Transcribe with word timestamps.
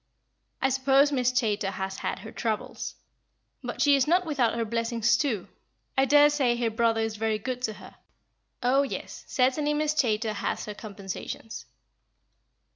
I 0.63 0.69
suppose 0.69 1.11
Miss 1.11 1.31
Chaytor 1.31 1.69
has 1.73 1.97
had 1.99 2.17
her 2.17 2.31
troubles, 2.31 2.95
but 3.63 3.83
she 3.83 3.95
is 3.95 4.07
not 4.07 4.25
without 4.25 4.55
her 4.55 4.65
blessings, 4.65 5.15
too. 5.15 5.47
I 5.95 6.05
daresay 6.05 6.55
her 6.55 6.71
brother 6.71 7.01
is 7.01 7.17
very 7.17 7.37
good 7.37 7.61
to 7.61 7.73
her. 7.73 7.97
Oh, 8.63 8.81
yes, 8.81 9.23
certainly, 9.27 9.75
Miss 9.75 9.93
Chaytor 9.93 10.33
has 10.33 10.65
her 10.65 10.73
compensations." 10.73 11.67